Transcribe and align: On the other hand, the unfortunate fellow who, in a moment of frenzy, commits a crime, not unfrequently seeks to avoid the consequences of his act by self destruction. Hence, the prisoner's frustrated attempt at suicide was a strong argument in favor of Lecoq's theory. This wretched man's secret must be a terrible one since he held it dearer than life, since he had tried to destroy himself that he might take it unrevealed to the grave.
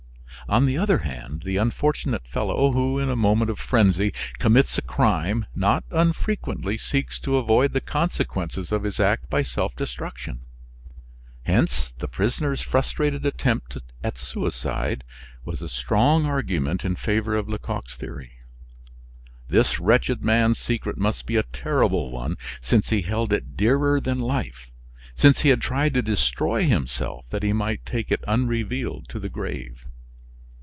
On 0.49 0.65
the 0.65 0.77
other 0.77 0.97
hand, 0.97 1.43
the 1.45 1.55
unfortunate 1.55 2.27
fellow 2.27 2.73
who, 2.73 2.99
in 2.99 3.09
a 3.09 3.15
moment 3.15 3.49
of 3.49 3.57
frenzy, 3.57 4.13
commits 4.37 4.77
a 4.77 4.81
crime, 4.81 5.45
not 5.55 5.85
unfrequently 5.91 6.77
seeks 6.77 7.21
to 7.21 7.37
avoid 7.37 7.71
the 7.71 7.79
consequences 7.79 8.69
of 8.69 8.83
his 8.83 8.99
act 8.99 9.29
by 9.29 9.43
self 9.43 9.73
destruction. 9.77 10.41
Hence, 11.43 11.93
the 11.99 12.07
prisoner's 12.09 12.59
frustrated 12.59 13.25
attempt 13.25 13.77
at 14.03 14.17
suicide 14.17 15.05
was 15.45 15.61
a 15.61 15.69
strong 15.69 16.25
argument 16.25 16.83
in 16.83 16.97
favor 16.97 17.33
of 17.37 17.47
Lecoq's 17.47 17.95
theory. 17.95 18.33
This 19.47 19.79
wretched 19.79 20.21
man's 20.21 20.57
secret 20.59 20.97
must 20.97 21.25
be 21.25 21.37
a 21.37 21.43
terrible 21.43 22.11
one 22.11 22.35
since 22.59 22.89
he 22.89 23.03
held 23.03 23.31
it 23.31 23.55
dearer 23.55 24.01
than 24.01 24.19
life, 24.19 24.69
since 25.15 25.41
he 25.41 25.49
had 25.49 25.61
tried 25.61 25.93
to 25.93 26.01
destroy 26.01 26.65
himself 26.67 27.23
that 27.29 27.43
he 27.43 27.53
might 27.53 27.85
take 27.85 28.11
it 28.11 28.23
unrevealed 28.27 29.07
to 29.07 29.17
the 29.19 29.29
grave. 29.29 29.85